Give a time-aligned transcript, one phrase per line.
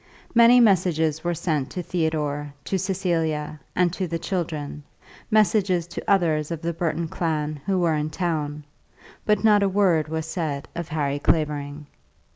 [0.33, 4.81] Many messages were sent to Theodore, to Cecilia, and to the children,
[5.29, 8.63] messages to others of the Burton clan who were in town,
[9.27, 11.85] but not a word was said of Harry Clavering.